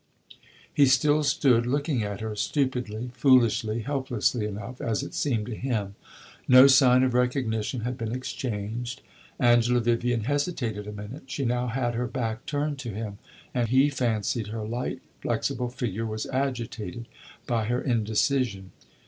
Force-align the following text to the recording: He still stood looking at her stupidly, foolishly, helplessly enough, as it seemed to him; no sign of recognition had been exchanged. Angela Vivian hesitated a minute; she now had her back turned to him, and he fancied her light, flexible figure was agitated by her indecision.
He 0.73 0.87
still 0.87 1.21
stood 1.23 1.67
looking 1.67 2.01
at 2.01 2.21
her 2.21 2.35
stupidly, 2.35 3.11
foolishly, 3.13 3.81
helplessly 3.81 4.47
enough, 4.47 4.81
as 4.81 5.03
it 5.03 5.13
seemed 5.13 5.45
to 5.45 5.55
him; 5.55 5.93
no 6.47 6.65
sign 6.65 7.03
of 7.03 7.13
recognition 7.13 7.81
had 7.81 7.99
been 7.99 8.11
exchanged. 8.11 9.03
Angela 9.39 9.79
Vivian 9.79 10.23
hesitated 10.23 10.87
a 10.87 10.91
minute; 10.91 11.25
she 11.27 11.45
now 11.45 11.67
had 11.67 11.93
her 11.93 12.07
back 12.07 12.47
turned 12.47 12.79
to 12.79 12.89
him, 12.89 13.19
and 13.53 13.69
he 13.69 13.91
fancied 13.91 14.47
her 14.47 14.65
light, 14.65 15.03
flexible 15.21 15.69
figure 15.69 16.07
was 16.07 16.25
agitated 16.31 17.07
by 17.45 17.65
her 17.65 17.79
indecision. 17.79 18.71